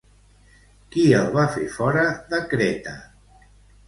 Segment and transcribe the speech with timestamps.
[0.95, 2.95] Qui el va fer fora de Creta?